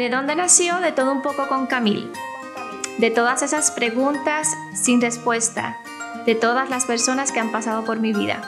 [0.00, 2.10] ¿De dónde nació de todo un poco con Camil?
[2.96, 5.76] De todas esas preguntas sin respuesta,
[6.24, 8.40] de todas las personas que han pasado por mi vida.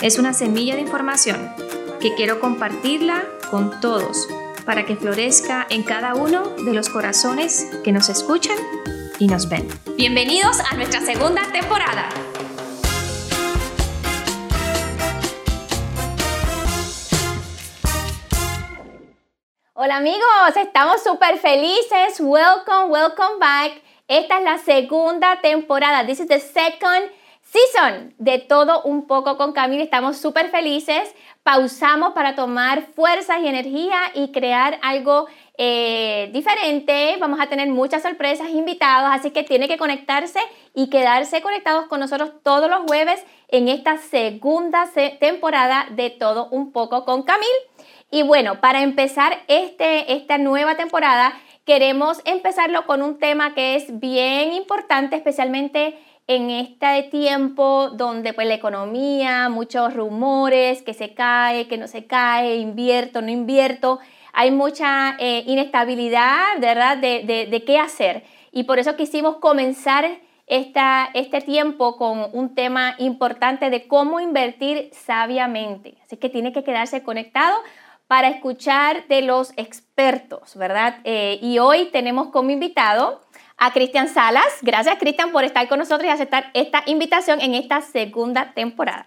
[0.00, 1.52] Es una semilla de información
[2.00, 4.30] que quiero compartirla con todos
[4.64, 8.56] para que florezca en cada uno de los corazones que nos escuchan
[9.18, 9.68] y nos ven.
[9.98, 12.08] Bienvenidos a nuestra segunda temporada.
[19.84, 22.20] Hola amigos, estamos súper felices.
[22.20, 23.82] Welcome, welcome back.
[24.06, 26.06] Esta es la segunda temporada.
[26.06, 29.82] This is the second season de todo un poco con Camila.
[29.82, 31.12] Estamos súper felices.
[31.42, 35.26] Pausamos para tomar fuerzas y energía y crear algo
[35.58, 37.16] eh, diferente.
[37.18, 40.38] Vamos a tener muchas sorpresas, invitados, así que tiene que conectarse
[40.76, 46.70] y quedarse conectados con nosotros todos los jueves en esta segunda temporada de todo un
[46.70, 47.48] poco con Camil.
[48.14, 51.32] Y bueno, para empezar este, esta nueva temporada,
[51.64, 58.46] queremos empezarlo con un tema que es bien importante, especialmente en este tiempo donde pues
[58.46, 63.98] la economía, muchos rumores, que se cae, que no se cae, invierto, no invierto,
[64.34, 68.24] hay mucha eh, inestabilidad, ¿verdad?, de, de, qué hacer.
[68.52, 74.90] Y por eso quisimos comenzar esta, este tiempo con un tema importante de cómo invertir
[74.92, 75.94] sabiamente.
[76.04, 77.56] Así que tiene que quedarse conectado
[78.12, 80.96] para escuchar de los expertos, ¿verdad?
[81.04, 83.22] Eh, y hoy tenemos como invitado
[83.56, 84.44] a Cristian Salas.
[84.60, 89.06] Gracias, Cristian, por estar con nosotros y aceptar esta invitación en esta segunda temporada.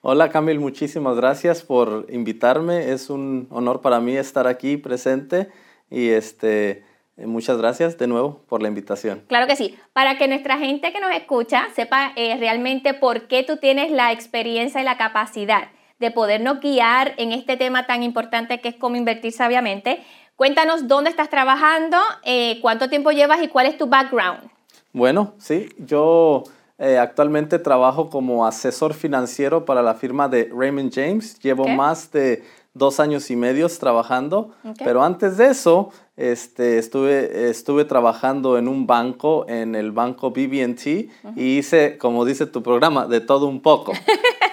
[0.00, 2.92] Hola, Camil, muchísimas gracias por invitarme.
[2.92, 5.50] Es un honor para mí estar aquí presente
[5.90, 6.84] y este,
[7.16, 9.24] muchas gracias de nuevo por la invitación.
[9.26, 9.76] Claro que sí.
[9.92, 14.12] Para que nuestra gente que nos escucha sepa eh, realmente por qué tú tienes la
[14.12, 15.66] experiencia y la capacidad
[15.98, 20.02] de podernos guiar en este tema tan importante que es cómo invertir sabiamente.
[20.36, 24.50] Cuéntanos dónde estás trabajando, eh, cuánto tiempo llevas y cuál es tu background.
[24.92, 26.44] Bueno, sí, yo
[26.78, 31.38] eh, actualmente trabajo como asesor financiero para la firma de Raymond James.
[31.40, 32.44] Llevo más de
[32.76, 34.50] dos años y medio trabajando,
[34.84, 41.08] pero antes de eso este, estuve, estuve trabajando en un banco, en el banco BB&T,
[41.36, 43.92] y hice, como dice tu programa, de todo un poco.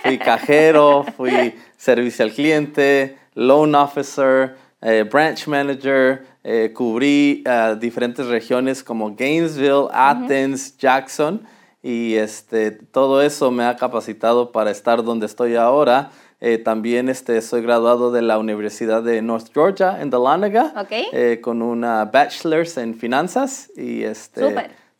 [0.03, 8.25] Fui cajero, fui servicio al cliente, loan officer, eh, branch manager, eh, cubrí uh, diferentes
[8.28, 11.41] regiones como Gainesville, Athens, Jackson,
[11.81, 16.11] y este, todo eso me ha capacitado para estar donde estoy ahora
[16.45, 21.61] eh, también este, soy graduado de la Universidad de North Georgia en Dahlonega eh, con
[21.61, 24.53] una bachelor's en finanzas y este,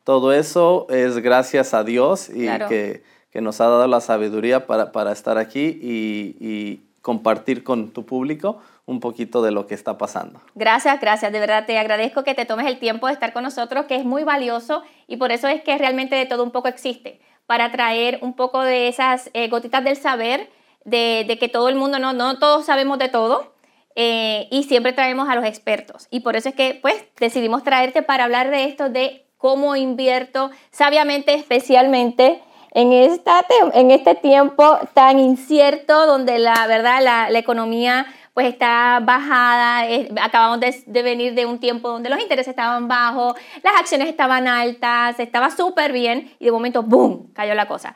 [0.06, 4.94] todo eso es gracias a Dios y que, que, nos ha dado la sabiduría para,
[4.94, 9.98] para estar aquí y, y, compartir con tu público un poquito de lo que está
[9.98, 10.40] pasando.
[10.56, 11.34] Gracias, gracias.
[11.34, 14.06] De verdad te agradezco que te tomes el tiempo de estar con nosotros, que es
[14.06, 18.20] muy valioso y por eso es que realmente de todo un poco existe, para traer
[18.22, 20.50] un poco de esas eh, gotitas del saber
[20.86, 23.54] de, que todo el mundo, no, no todos sabemos de todo.
[23.96, 26.08] Eh, y siempre traemos a los expertos.
[26.10, 30.50] Y por eso es que pues decidimos traerte para hablar de esto, de cómo invierto
[30.72, 32.42] sabiamente, especialmente
[32.72, 39.86] en, esta, en este tiempo tan incierto donde la verdad la, economía pues está bajada,
[40.24, 44.48] acabamos de, de, venir de un tiempo donde los intereses estaban bajos, las acciones estaban
[44.48, 47.96] altas, estaba súper bien y de momento, ¡boom!, cayó la cosa.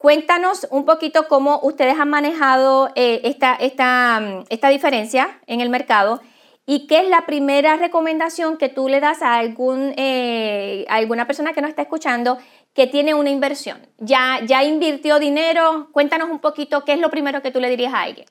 [0.00, 5.68] Cuéntanos un poquito cómo ustedes han manejado eh, esta, esta, mm, esta, diferencia en el
[5.68, 6.22] mercado
[6.64, 11.52] y qué es la primera recomendación que tú le das a, algún, eh, alguna persona
[11.52, 12.38] que nos está escuchando
[12.72, 13.76] que tiene una inversión.
[13.98, 17.92] Ya, ya invirtió dinero, cuéntanos un poquito qué es lo primero que tú le dirías
[17.92, 18.26] a alguien.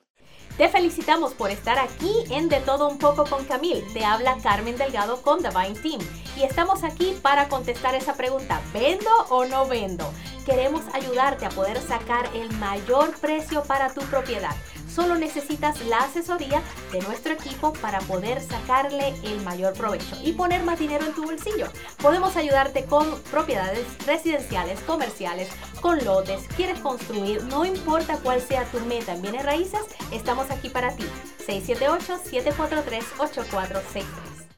[0.59, 3.81] Te felicitamos por estar aquí en De Todo Un Poco con Camil.
[3.93, 6.01] Te habla Carmen Delgado con Divine Team.
[6.35, 10.11] Y estamos aquí para contestar esa pregunta, ¿vendo o no vendo?
[10.49, 14.55] queremos ayudarte a poder sacar el mayor precio para tu propiedad.
[14.91, 20.63] Solo necesitas la asesoría de nuestro equipo para poder sacarle el mayor provecho y poner
[20.63, 21.67] más dinero en tu bolsillo.
[22.01, 25.49] Podemos ayudarte con propiedades residenciales, comerciales,
[25.81, 29.81] con lotes, quieres construir, no importa cuál sea tu meta en bienes raíces,
[30.11, 31.03] estamos aquí para ti.
[31.47, 34.03] 678-743-8463.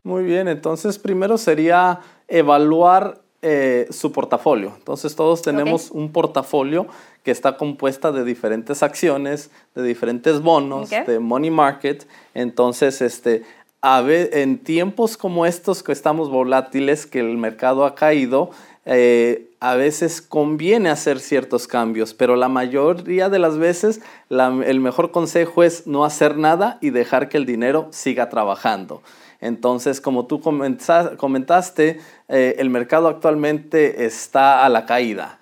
[0.04, 4.74] Muy bien, entonces primero sería evaluar eh, su portafolio.
[4.78, 6.88] Entonces todos tenemos un portafolio
[7.24, 12.08] que está compuesta de diferentes acciones, de diferentes bonos, de money market.
[12.34, 13.44] Entonces, este,
[13.82, 18.52] a en tiempos como estos que estamos volátiles, que el mercado ha caído,
[18.86, 25.12] eh, a veces conviene hacer ciertos cambios, pero la mayoría de las veces el mejor
[25.12, 29.04] consejo es no hacer nada y dejar que el dinero siga trabajando.
[29.40, 35.40] Entonces, como tú comentaste, eh, el mercado actualmente está a la caída.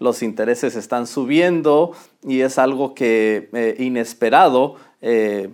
[0.00, 1.92] Los intereses están subiendo
[2.24, 4.76] y es algo que eh, inesperado.
[5.06, 5.50] Eh,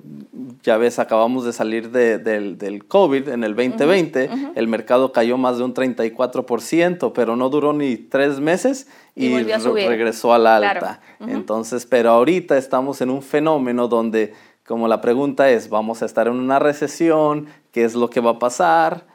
[0.62, 5.64] ya ves, acabamos de salir del, COVID en el 2020, el mercado cayó más de
[5.64, 8.86] un 34%, pero no duró ni tres meses
[9.16, 11.00] y, regresó a la alta.
[11.18, 16.28] Entonces, pero ahorita estamos en un fenómeno donde, como la pregunta es, ¿vamos a estar
[16.28, 17.46] en una recesión?
[17.72, 19.09] ¿Qué es lo que va a pasar?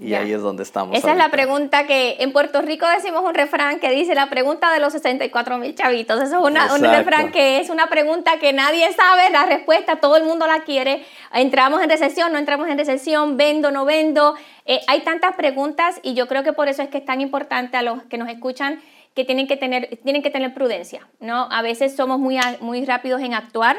[0.00, 0.96] Y ahí es donde estamos.
[0.96, 4.72] Esa es la pregunta que en Puerto Rico decimos un refrán que dice la pregunta
[4.72, 6.22] de los 64 mil chavitos.
[6.22, 10.24] Eso es un refrán que es una pregunta que nadie sabe la respuesta, todo el
[10.24, 11.04] mundo la quiere.
[11.34, 14.36] Entramos en recesión, no entramos en recesión, vendo, no vendo.
[14.64, 17.76] Eh, hay tantas preguntas y yo creo que por eso es que es tan importante
[17.76, 18.80] a los que nos escuchan
[19.14, 21.06] que tienen que tener, tienen que tener prudencia.
[21.20, 21.46] ¿no?
[21.50, 23.76] A veces somos muy, muy rápidos en actuar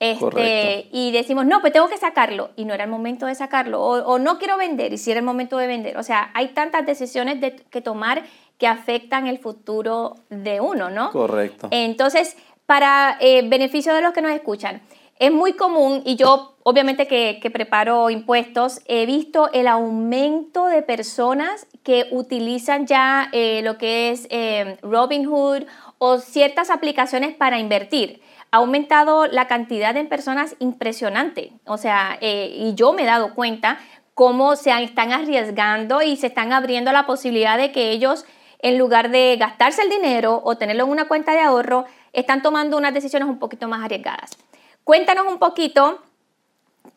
[0.00, 3.82] este, y decimos, no, pues tengo que sacarlo, y no era el momento de sacarlo,
[3.82, 5.98] o, no quiero vender, y si era el momento de vender.
[5.98, 8.24] O sea, hay tantas decisiones de, que tomar
[8.58, 11.10] que afectan el futuro de uno, ¿no?
[11.10, 11.68] Correcto.
[11.70, 12.36] Entonces,
[12.66, 14.82] para eh, beneficio de los que nos escuchan,
[15.18, 20.82] es muy común, y yo obviamente que, que, preparo impuestos, he visto el aumento de
[20.82, 25.64] personas que utilizan ya eh, lo que es eh, Robinhood
[25.98, 31.52] o ciertas aplicaciones para invertir ha aumentado la cantidad de personas impresionante.
[31.66, 33.78] O sea, eh, y yo me he dado cuenta
[34.14, 38.24] cómo se están arriesgando y se están abriendo la posibilidad de que ellos,
[38.60, 42.76] en lugar de gastarse el dinero o tenerlo en una cuenta de ahorro, están tomando
[42.76, 44.36] unas decisiones un poquito más arriesgadas.
[44.82, 46.00] Cuéntanos un poquito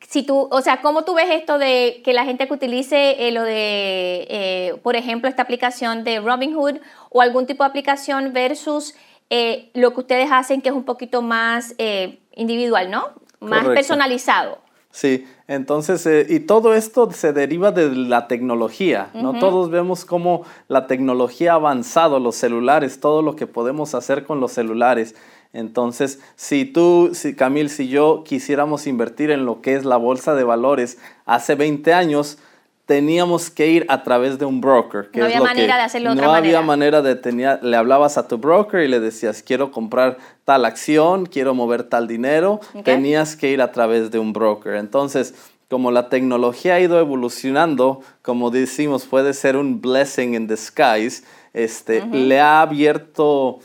[0.07, 3.31] si tú, o sea, ¿cómo tú ves esto de que la gente que utilice eh,
[3.31, 6.77] lo de, eh, por ejemplo, esta aplicación de Robinhood
[7.09, 8.95] o algún tipo de aplicación versus
[9.31, 13.07] eh, lo que ustedes hacen que es un poquito más eh, individual, ¿no?
[13.39, 14.59] Más personalizado.
[14.91, 19.39] Sí, entonces, eh, y todo esto se deriva de la tecnología, ¿no?
[19.39, 24.41] Todos vemos cómo la tecnología ha avanzado, los celulares, todo lo que podemos hacer con
[24.41, 25.15] los celulares.
[25.53, 30.35] Entonces, si tú, si Camil, si yo quisiéramos invertir en lo que es la bolsa
[30.35, 32.37] de valores hace 20 años,
[32.91, 35.09] teníamos que ir a través de un broker.
[35.13, 36.41] no había manera de hacerlo de otra manera.
[36.41, 40.17] No había manera de tenía, le hablabas a tu broker y le decías, quiero comprar
[40.43, 42.59] tal acción, quiero mover tal dinero.
[42.83, 44.75] Tenías que ir a través de un broker.
[44.75, 45.35] Entonces,
[45.69, 51.23] como la tecnología ha ido evolucionando, como decimos, puede ser un blessing in disguise,
[51.53, 53.59] este, le ha abierto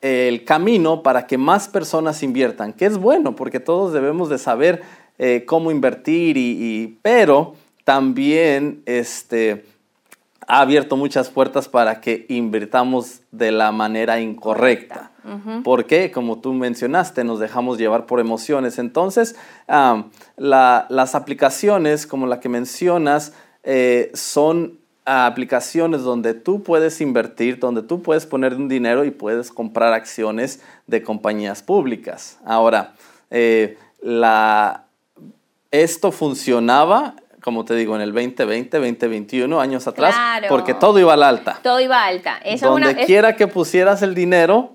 [0.00, 4.82] el camino para que más personas inviertan, que es bueno, porque todos debemos de saber
[5.18, 9.64] eh, cómo invertir, y, pero también este,
[10.46, 15.12] ha abierto muchas puertas para que invirtamos de la manera incorrecta.
[15.64, 18.78] Porque, como tú mencionaste, nos dejamos llevar por emociones.
[18.78, 19.36] Entonces,
[20.36, 28.02] las aplicaciones como la que mencionas eh, son aplicaciones donde tú puedes invertir, donde tú
[28.02, 32.38] puedes poner un dinero y puedes comprar acciones de compañías públicas.
[32.44, 32.94] Ahora,
[33.30, 34.86] eh, la,
[35.70, 40.14] esto funcionaba como te digo, en el 2020, 2021, años atrás,
[40.48, 41.58] porque todo iba al alta.
[41.62, 42.40] Todo iba alta.
[42.60, 44.72] Donde quiera que pusieras el dinero,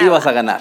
[0.00, 0.60] ibas a ganar.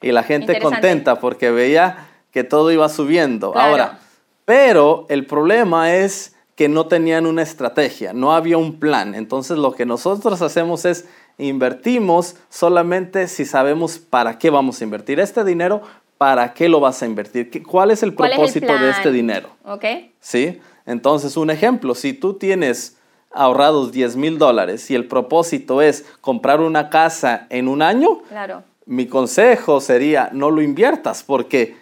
[0.00, 3.56] Y la gente contenta porque veía que todo iba subiendo.
[3.56, 3.98] Ahora,
[4.44, 9.14] pero el problema es que no tenían una estrategia, no había un plan.
[9.14, 15.18] Entonces lo que nosotros hacemos es invertimos solamente si sabemos para qué vamos a invertir
[15.18, 15.82] este dinero,
[16.18, 19.48] para qué lo vas a invertir, cuál es el propósito de este dinero.
[19.64, 19.84] Ok.
[20.20, 20.60] ¿Sí?
[20.86, 22.96] Entonces, un ejemplo, si tú tienes
[23.30, 28.22] ahorrados 10 mil dólares y el propósito es comprar una casa en un año,
[28.86, 31.76] mi consejo sería no lo inviertas porque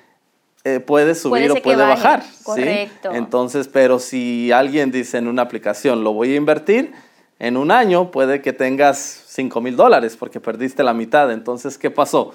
[0.64, 2.23] eh, puede subir o puede bajar.
[2.42, 3.12] Correcto.
[3.12, 6.92] Entonces, pero si alguien dice en una aplicación lo voy a invertir,
[7.38, 11.33] en un año puede que tengas 5 mil dólares porque perdiste la mitad.
[11.33, 12.33] Entonces, ¿qué pasó?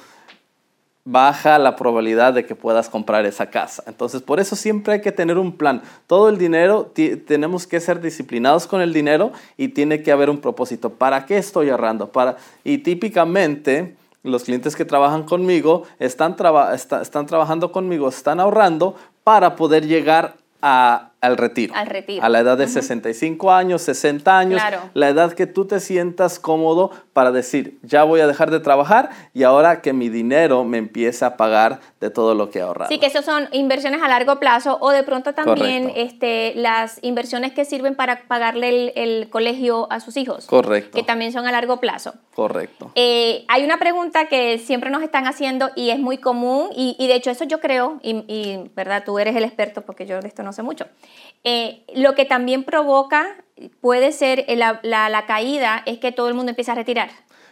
[1.06, 3.84] Baja la probabilidad de que puedas comprar esa casa.
[3.86, 5.84] Entonces, por eso siempre hay que tener un plan.
[6.08, 6.92] Todo el dinero,
[7.28, 10.90] tenemos que ser disciplinados con el dinero y tiene que haber un propósito.
[10.90, 12.12] ¿Para qué estoy ahorrando?
[12.12, 16.36] Para, y típicamente los clientes que trabajan conmigo están,
[16.74, 21.74] están trabajando conmigo, están ahorrando para poder llegar a al retiro.
[21.76, 22.24] Al retiro.
[22.24, 24.62] A la edad de 65 años, 60 años.
[24.94, 29.10] La edad que tú te sientas cómodo para decir, ya voy a dejar de trabajar
[29.34, 32.90] y ahora que mi dinero me empieza a pagar de todo lo que he ahorrado.
[32.90, 37.54] Sí, que eso son inversiones a largo plazo o de pronto también este, las inversiones
[37.54, 40.46] que sirven para pagarle el, colegio a sus hijos.
[40.46, 40.98] Correcto.
[40.98, 42.14] Que también son a largo plazo.
[42.36, 42.92] Correcto.
[42.96, 47.16] Eh, hay una pregunta que siempre nos están haciendo y es muy común y, de
[47.16, 50.44] hecho eso yo creo, y, y, verdad, tú eres el experto porque yo de esto
[50.44, 50.86] no sé mucho.
[51.44, 53.28] Eh, lo que también provoca,
[53.80, 57.10] puede ser la, la, caída, es que todo el mundo empieza a retirar.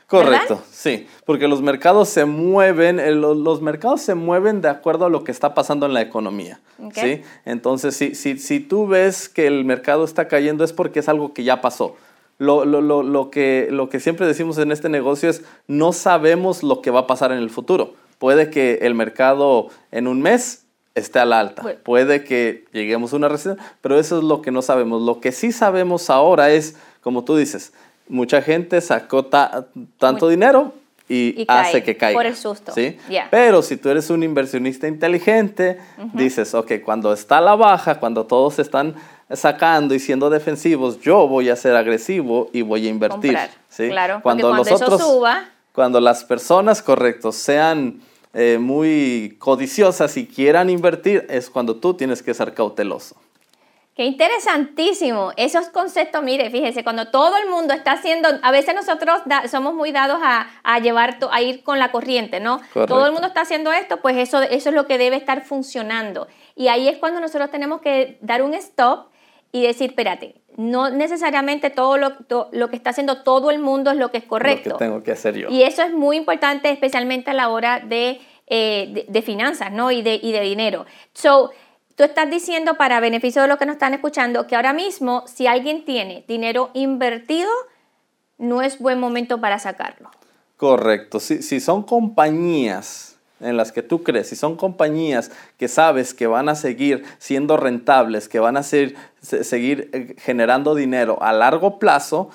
[0.07, 5.23] Correcto, sí, porque los mercados se mueven, los, mercados se mueven de acuerdo a lo
[5.23, 6.59] que está pasando en la economía.
[6.93, 7.21] ¿sí?
[7.45, 11.33] Entonces, si, si, si tú ves que el mercado está cayendo es porque es algo
[11.33, 11.95] que ya pasó.
[12.37, 16.63] Lo, lo, lo, lo, que, lo que siempre decimos en este negocio es no sabemos
[16.63, 17.93] lo que va a pasar en el futuro.
[18.17, 20.62] Puede que el mercado en un mes
[20.95, 21.63] esté a la alta.
[21.83, 25.01] Puede que lleguemos a una recesión, pero eso es lo que no sabemos.
[25.01, 27.73] Lo que sí sabemos ahora es, como tú dices,
[28.07, 30.73] mucha gente sacó tanto dinero
[31.09, 32.17] y, hace que caiga.
[32.17, 32.71] Por el susto.
[32.73, 32.97] ¿sí?
[33.31, 35.79] Pero si tú eres un inversionista inteligente,
[36.13, 38.95] dices, ok, cuando está a la baja, cuando todos están
[39.31, 43.37] sacando y siendo defensivos, yo voy a ser agresivo y voy a invertir.
[43.69, 43.89] ¿sí?
[43.89, 45.49] Claro, cuando, cuando los otros, suba...
[45.73, 47.99] Cuando las personas, correctos, sean
[48.33, 53.15] eh, muy codiciosas y quieran invertir, es cuando tú tienes que ser cauteloso.
[53.95, 55.33] Qué interesantísimo.
[55.37, 59.21] Esos conceptos, mire, fíjese, cuando todo el mundo está haciendo, a veces nosotros
[59.51, 62.59] somos muy dados a, llevar, a ir con la corriente, ¿no?
[62.73, 66.27] Todo el mundo está haciendo esto, pues eso, eso es lo que debe estar funcionando.
[66.55, 69.09] Y ahí es cuando nosotros tenemos que dar un stop
[69.51, 72.13] y decir, espérate, no necesariamente todo lo,
[72.51, 74.71] lo, que está haciendo todo el mundo es lo que es correcto.
[74.71, 75.49] Lo que tengo que hacer yo.
[75.49, 79.91] Y eso es muy importante, especialmente a la hora de, eh, de, finanzas, ¿no?
[79.91, 80.85] Y de, y de dinero.
[81.13, 81.51] So,
[81.95, 85.45] Tú estás diciendo, para beneficio de los que nos están escuchando, que ahora mismo si
[85.45, 87.49] alguien tiene dinero invertido,
[88.39, 90.09] no es buen momento para sacarlo.
[90.57, 91.19] Correcto.
[91.19, 93.12] Si, si son compañías
[93.43, 97.57] en las que tú crees, si son compañías que sabes que van a seguir siendo
[97.57, 102.29] rentables, que van a ser, seguir eh, generando dinero a largo plazo,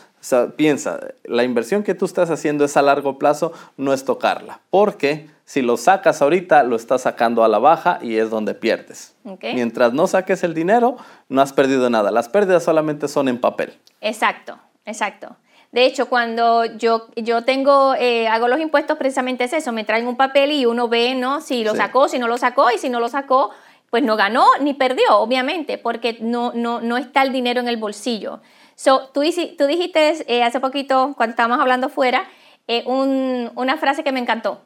[0.56, 4.60] piensa, la inversión que tú estás haciendo es a largo plazo, no es tocarla.
[4.70, 9.14] Porque si lo sacas ahorita, lo estás sacando a la baja y es donde pierdes.
[9.40, 10.96] Mientras no saques el dinero,
[11.28, 12.10] no has perdido nada.
[12.10, 13.74] Las pérdidas solamente son en papel.
[14.00, 15.36] Exacto, exacto.
[15.70, 20.06] De hecho, cuando yo, yo tengo, eh, hago los impuestos, precisamente es eso, me traen
[20.06, 21.42] un papel y uno ve, ¿no?
[21.42, 23.50] Si lo sacó, si no lo sacó, y si no lo sacó,
[23.90, 27.76] pues no ganó ni perdió, obviamente, porque no, no, no está el dinero en el
[27.76, 28.40] bolsillo.
[28.76, 29.22] So, tú,
[29.58, 32.26] tú dijiste eh, hace poquito, cuando estábamos hablando fuera,
[32.66, 34.62] eh, una frase que me encantó.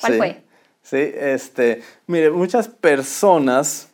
[0.00, 0.42] ¿Cuál sí, fue?
[0.82, 3.89] Sí, este, mire, muchas personas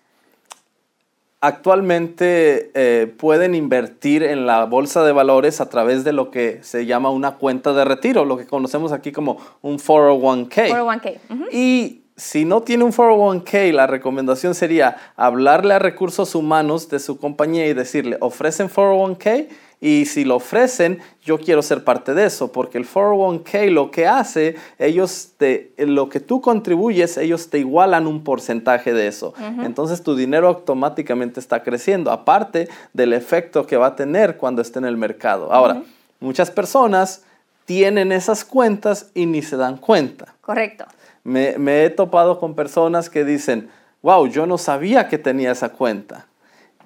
[1.41, 6.87] actualmente eh, pueden invertir en la bolsa de valores a través de lo que se
[6.87, 10.69] llama una cuenta de retiro, lo que conocemos aquí como un 401k.
[10.71, 11.53] 401k.
[11.53, 17.19] Y si no tiene un 401k, la recomendación sería hablarle a recursos humanos de su
[17.19, 19.49] compañía y decirle, ¿ofrecen 401k?
[19.79, 24.07] Y si lo ofrecen, yo quiero ser parte de eso, porque el 401k lo que
[24.07, 29.35] hace, ellos te, lo que tú contribuyes, ellos te igualan un porcentaje de eso.
[29.63, 34.79] Entonces tu dinero automáticamente está creciendo, aparte del efecto que va a tener cuando esté
[34.79, 35.53] en el mercado.
[35.53, 35.83] Ahora,
[36.21, 37.25] muchas personas
[37.67, 40.35] tienen esas cuentas y ni se dan cuenta.
[40.41, 40.87] Correcto.
[41.27, 43.69] Me, me he topado con personas que dicen,
[44.03, 46.27] wow, yo no sabía que tenía esa cuenta.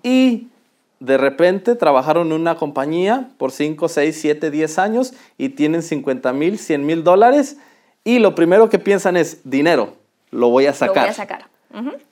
[0.03, 0.49] Y
[0.99, 6.33] de repente trabajaron en una compañía por 5, 6, 7, 10 años y tienen 50
[6.33, 7.59] mil, 100 mil dólares
[8.05, 9.95] y lo primero que piensan es dinero,
[10.31, 10.97] lo voy a sacar.
[10.97, 11.45] Lo voy a sacar.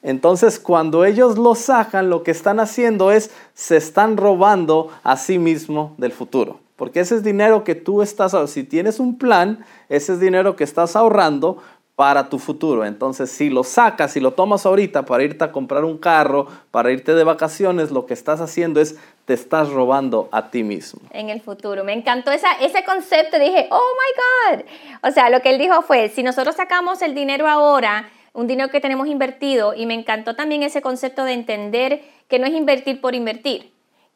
[0.03, 5.39] Entonces, cuando ellos lo sacan, lo que están haciendo es se están robando a sí
[5.39, 6.61] mismo del futuro.
[6.77, 10.63] Porque ese es dinero que tú estás, si tienes un plan, ese es dinero que
[10.63, 11.59] estás ahorrando,
[11.99, 12.85] para tu futuro.
[12.85, 16.93] Entonces, si lo sacas, si lo tomas ahorita para irte a comprar un carro, para
[16.93, 21.01] irte de vacaciones, lo que estás haciendo es te estás robando a ti mismo.
[21.11, 21.83] En el futuro.
[21.83, 23.41] Me encantó esa, ese concepto.
[23.41, 24.65] Dije, oh my God.
[25.09, 28.71] O sea, lo que él dijo fue, si nosotros sacamos el dinero ahora, un dinero
[28.71, 33.01] que tenemos invertido, y me encantó también ese concepto de entender que no es invertir
[33.01, 33.73] por invertir.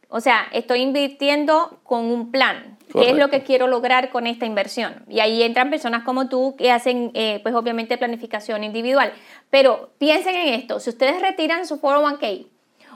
[0.08, 2.78] O sea, estoy invirtiendo con un plan.
[2.92, 5.04] ¿Qué es lo que quiero lograr con esta inversión?
[5.08, 9.12] Y ahí entran personas como tú que hacen, eh, pues obviamente, planificación individual.
[9.50, 12.46] Pero piensen en esto, si ustedes retiran su 401k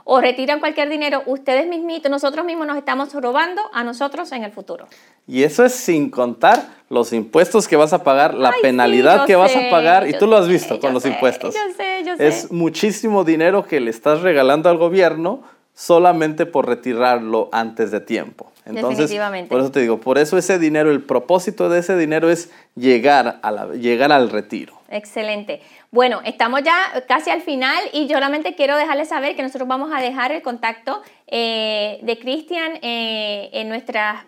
[0.08, 4.52] o retiran cualquier dinero, ustedes mismitos, nosotros mismos nos estamos robando a nosotros en el
[4.52, 4.86] futuro.
[5.26, 9.56] Y eso es sin contar los impuestos que vas a pagar, la penalidad que vas
[9.56, 11.54] a pagar, y tú lo has visto con los impuestos.
[11.54, 12.28] Yo sé, yo sé.
[12.28, 15.42] Es muchísimo dinero que le estás regalando al gobierno
[15.76, 18.50] solamente por retirarlo antes de tiempo.
[18.64, 19.14] Entonces,
[19.48, 23.38] por eso te digo, por eso ese dinero, el propósito de ese dinero es llegar,
[23.42, 24.80] a la, llegar al retiro.
[24.88, 25.60] Excelente.
[25.92, 29.92] Bueno, estamos ya casi al final y yo solamente quiero dejarles saber que nosotros vamos
[29.94, 34.24] a dejar el contacto eh, de Cristian eh, en nuestras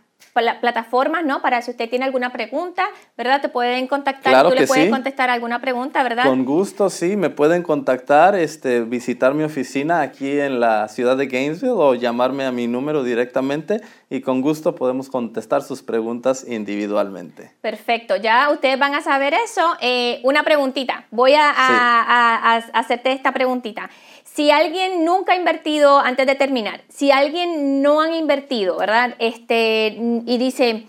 [0.60, 1.40] plataformas, ¿no?
[1.42, 2.84] Para si usted tiene alguna pregunta,
[3.16, 3.40] ¿verdad?
[3.40, 6.24] Te pueden contactar, tú le puedes contestar alguna pregunta, ¿verdad?
[6.24, 11.26] Con gusto, sí, me pueden contactar, este, visitar mi oficina aquí en la ciudad de
[11.26, 13.80] Gainesville o llamarme a mi número directamente
[14.10, 17.52] y con gusto podemos contestar sus preguntas individualmente.
[17.60, 19.76] Perfecto, ya ustedes van a saber eso.
[19.80, 23.90] Eh, una preguntita, voy a, a hacerte esta preguntita
[24.38, 29.16] si alguien nunca ha invertido, antes de terminar, si alguien no ha invertido, ¿verdad?
[29.18, 30.86] Este, y dice,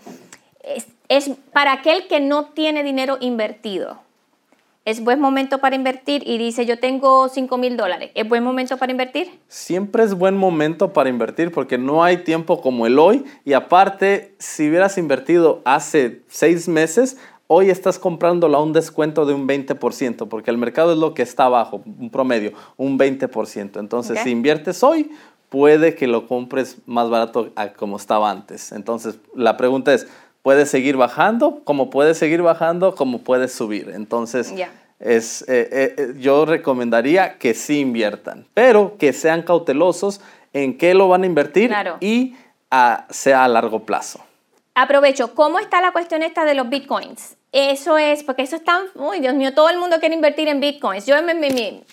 [1.08, 3.98] es, para aquel que no tiene dinero invertido.
[4.84, 6.22] ¿Es buen momento para invertir?
[6.24, 8.12] Y dice, yo tengo 5 mil dólares.
[8.14, 9.40] ¿Es buen momento para invertir?
[9.48, 13.24] Siempre es buen momento para invertir porque no hay tiempo como el hoy.
[13.44, 17.16] Y aparte, si hubieras invertido hace seis meses,
[17.52, 21.22] hoy estás comprándolo a un descuento de un 20%, porque el mercado es lo que
[21.22, 23.80] está abajo, un promedio, un 20%.
[23.80, 25.10] Entonces, si inviertes hoy,
[25.48, 28.70] puede que lo compres más barato a como estaba antes.
[28.70, 30.06] Entonces, la pregunta es,
[30.42, 31.62] ¿puedes seguir bajando?
[31.64, 33.90] Como puedes seguir bajando, como puedes subir.
[33.92, 34.54] Entonces,
[35.00, 40.20] es, eh, eh, eh, yo recomendaría que sí inviertan, pero que sean cautelosos
[40.52, 42.36] en qué lo van a invertir y
[43.10, 44.20] sea a largo plazo.
[44.76, 47.39] Aprovecho, ¿cómo está la cuestión esta de los bitcoins?
[47.52, 50.60] Eso es, porque eso es tan, uy, Dios mío, todo el mundo quiere invertir en
[50.60, 51.04] bitcoins.
[51.04, 51.16] Yo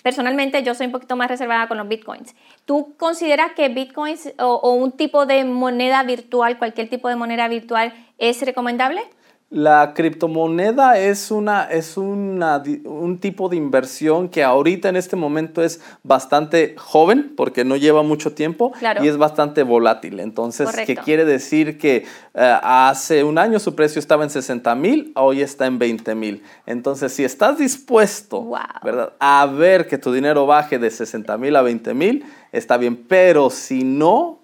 [0.04, 2.36] personalmente yo soy un poquito más reservada con los bitcoins.
[2.64, 7.92] ¿Tú consideras que bitcoins o un tipo de moneda virtual, cualquier tipo de moneda virtual,
[8.18, 9.02] es recomendable?
[9.50, 15.62] La criptomoneda es, una, es una, un tipo de inversión que ahorita en este momento
[15.62, 20.20] es bastante joven porque no lleva mucho tiempo y es bastante volátil.
[20.20, 25.12] Entonces, ¿qué quiere decir que eh, hace un año su precio estaba en 60 mil,
[25.16, 26.42] hoy está en 20 mil?
[26.66, 28.50] Entonces, si estás dispuesto
[28.84, 29.14] ¿verdad?
[29.18, 33.48] a ver que tu dinero baje de 60 mil a 20 mil, está bien, pero
[33.48, 34.37] si no,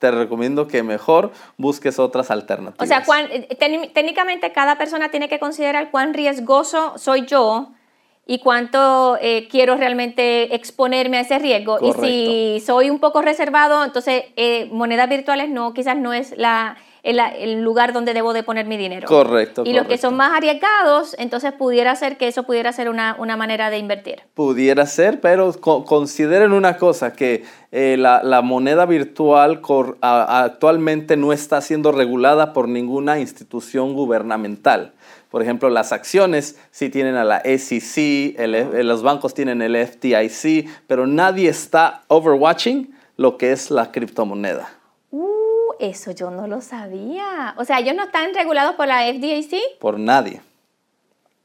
[0.00, 2.82] te recomiendo que mejor busques otras alternativas.
[2.82, 7.68] O sea, eh, técnicamente cada persona tiene que considerar cuán riesgoso soy yo
[8.26, 11.78] y cuánto eh, quiero realmente exponerme a ese riesgo.
[11.82, 16.78] Y si soy un poco reservado, entonces eh, monedas virtuales no, quizás no es la
[17.02, 19.06] el, lugar donde debo de poner mi dinero.
[19.06, 19.62] Correcto.
[19.64, 23.70] Y los que son más arriesgados, entonces pudiera ser que eso pudiera ser una, manera
[23.70, 24.22] de invertir.
[24.34, 29.60] Pudiera ser, pero consideren una cosa, que eh, la, moneda virtual
[30.00, 34.92] actualmente no está siendo regulada por ninguna institución gubernamental.
[35.30, 38.36] Por ejemplo, las acciones sí tienen a la SEC,
[38.82, 44.79] los bancos tienen el FDIC, pero nadie está overwatching lo que es la criptomoneda.
[45.80, 47.54] Eso yo no lo sabía.
[47.56, 49.78] O sea, ellos no están regulados por la FDIC.
[49.78, 50.42] Por nadie.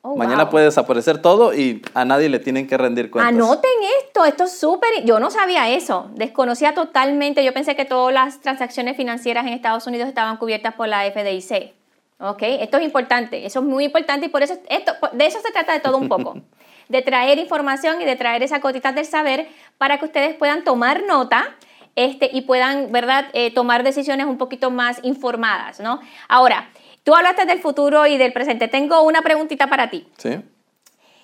[0.01, 3.33] Oh, Mañana puede desaparecer todo y a nadie le tienen que rendir cuentas.
[3.33, 3.71] Anoten
[4.03, 4.89] esto, esto es súper.
[5.03, 7.43] Yo no sabía eso, desconocía totalmente.
[7.43, 11.73] Yo pensé que todas las transacciones financieras en Estados Unidos estaban cubiertas por la FDIC.
[12.19, 12.43] ¿Ok?
[12.43, 15.73] Esto es importante, eso es muy importante y por eso esto, de eso se trata
[15.73, 16.37] de todo un poco.
[16.87, 21.03] de traer información y de traer esa cotita del saber para que ustedes puedan tomar
[21.03, 21.55] nota
[21.95, 25.99] este, y puedan, ¿verdad?, eh, tomar decisiones un poquito más informadas, ¿no?
[26.27, 26.69] Ahora,
[27.03, 28.67] tú hablaste del futuro y del presente.
[28.67, 30.07] Tengo una preguntita para ti.
[30.17, 30.41] Sí.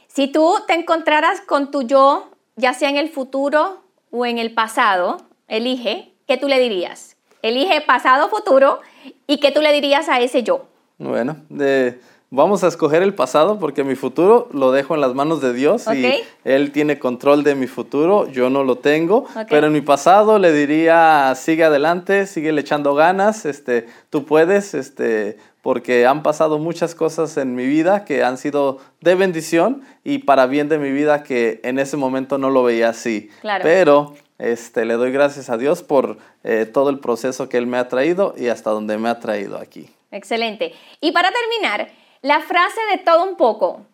[0.07, 4.53] Si tú te encontraras con tu yo, ya sea en el futuro o en el
[4.53, 7.17] pasado, elige, ¿qué tú le dirías?
[7.41, 8.79] Elige pasado, futuro,
[9.25, 10.67] y ¿qué tú le dirías a ese yo?
[10.97, 11.99] Bueno, de
[12.31, 15.85] vamos a escoger el pasado porque mi futuro lo dejo en las manos de Dios
[15.93, 20.39] y Él tiene control de mi futuro, yo no lo tengo, pero en mi pasado
[20.39, 26.57] le diría, sigue adelante, sigue le echando ganas, este, tú puedes, este, porque han pasado
[26.57, 30.91] muchas cosas en mi vida que han sido de bendición y para bien de mi
[30.91, 33.29] vida que en ese momento no lo veía así.
[33.61, 37.77] Pero este, le doy gracias a Dios por eh, todo el proceso que Él me
[37.77, 39.89] ha traído y hasta donde me ha traído aquí.
[40.11, 40.73] Excelente.
[40.99, 41.89] Y para terminar,
[42.21, 43.85] la frase de todo un poco,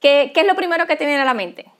[0.00, 1.70] ¿qué, es lo primero que te viene a la mente?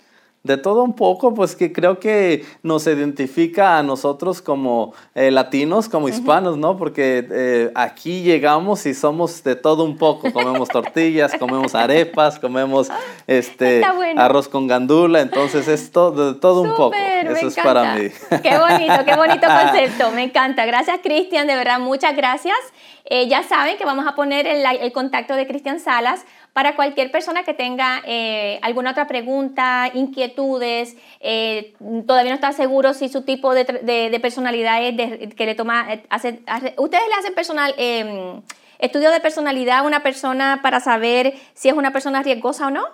[0.45, 5.89] De todo un poco, pues que creo que nos identifica a nosotros como eh, latinos,
[5.89, 6.77] como hispanos, ¿no?
[6.77, 10.31] Porque eh, aquí llegamos y somos de todo un poco.
[10.35, 12.91] Comemos tortillas, comemos arepas, comemos
[13.27, 13.83] este
[14.19, 16.95] arroz con gandula, entonces es todo, de todo un poco.
[16.95, 18.11] Eso es para mí.
[18.43, 20.67] Qué bonito, qué bonito concepto, me encanta.
[20.67, 22.59] Gracias Cristian, de verdad, muchas gracias.
[23.07, 27.43] Eh, ya saben que vamos a poner el, contacto de Cristian Salas para cualquier persona
[27.43, 31.75] que tenga eh, alguna otra pregunta, inquietudes, eh,
[32.07, 36.41] todavía no está seguro si su tipo de, personalidad es que le toma, hace,
[36.79, 38.41] ustedes le hacen personal, em,
[38.79, 42.85] estudio de personalidad a una persona para saber si es una persona riesgosa o no.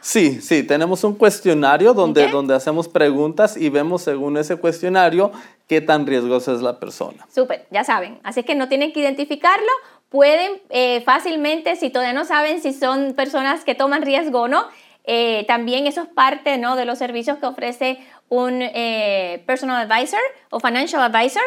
[0.00, 5.30] Sí, sí, tenemos un cuestionario donde, donde hacemos preguntas y vemos según ese cuestionario
[5.66, 7.26] qué tan riesgosa es la persona.
[7.34, 8.18] Súper, ya saben.
[8.22, 9.70] Así que no tienen que identificarlo.
[10.10, 14.66] Pueden eh, fácilmente, si todavía no saben si son personas que toman riesgo o no,
[15.04, 16.74] eh, también eso es parte ¿no?
[16.74, 20.20] de los servicios que ofrece un eh, personal advisor
[20.50, 21.42] o financial advisor.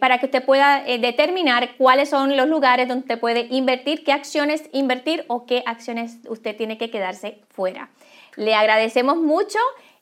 [0.00, 4.68] para que usted pueda determinar cuáles son los lugares donde usted puede invertir, qué acciones
[4.72, 7.90] invertir o qué acciones usted tiene que quedarse fuera.
[8.36, 9.58] Le agradecemos mucho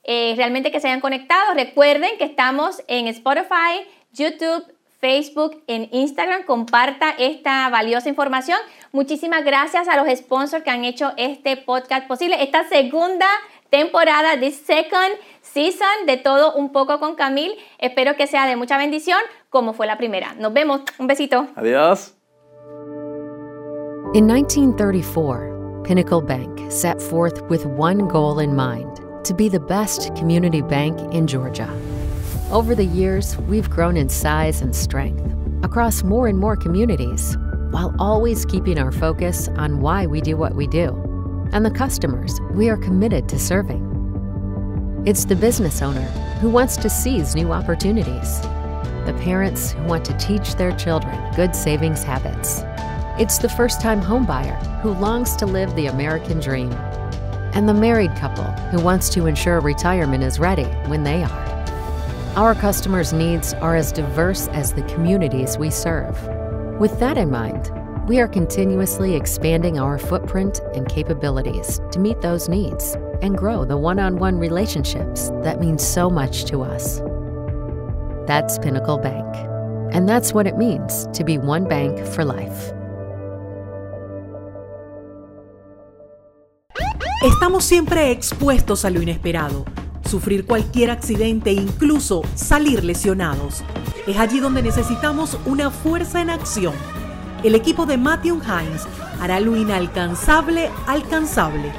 [0.06, 1.52] realmente que se hayan conectado.
[1.54, 4.64] Recuerden que estamos en Spotify, YouTube,
[4.98, 6.44] Facebook, en Instagram.
[6.44, 8.58] Comparta esta valiosa información.
[8.92, 12.42] Muchísimas gracias a los sponsors que han hecho este podcast posible.
[12.42, 13.26] Esta segunda
[13.70, 17.52] temporada, the second season de todo un poco con Camil.
[17.78, 19.18] Espero que sea de mucha bendición
[19.50, 20.34] como fue la primera.
[20.34, 20.82] Nos vemos.
[20.98, 21.48] Un besito.
[21.56, 22.14] Adiós.
[24.14, 30.14] In 1934, Pinnacle Bank set forth with one goal in mind to be the best
[30.14, 31.68] community bank in Georgia.
[32.52, 37.36] Over the years, we've grown in size and strength across more and more communities,
[37.70, 40.90] while always keeping our focus on why we do what we do
[41.52, 43.82] and the customers we are committed to serving.
[45.04, 46.06] It's the business owner
[46.40, 48.40] who wants to seize new opportunities,
[49.06, 52.62] the parents who want to teach their children good savings habits.
[53.20, 56.72] It's the first time homebuyer who longs to live the American dream,
[57.54, 61.55] and the married couple who wants to ensure retirement is ready when they are.
[62.36, 66.22] Our customers' needs are as diverse as the communities we serve.
[66.78, 67.72] With that in mind,
[68.06, 73.78] we are continuously expanding our footprint and capabilities to meet those needs and grow the
[73.78, 77.00] one on one relationships that mean so much to us.
[78.26, 79.34] That's Pinnacle Bank.
[79.94, 82.74] And that's what it means to be one bank for life.
[87.22, 89.64] Estamos siempre expuestos a lo inesperado
[90.06, 93.62] sufrir cualquier accidente e incluso salir lesionados.
[94.06, 96.74] Es allí donde necesitamos una fuerza en acción.
[97.42, 98.86] El equipo de Matthew Hines
[99.20, 101.72] hará lo inalcanzable alcanzable.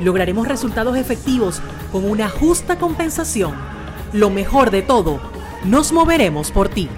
[0.00, 3.54] Lograremos resultados efectivos con una justa compensación.
[4.12, 5.20] Lo mejor de todo,
[5.64, 6.88] nos moveremos por ti.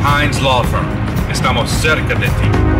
[0.00, 0.86] Hines Law Firm,
[1.30, 2.77] estamos cerca de ti.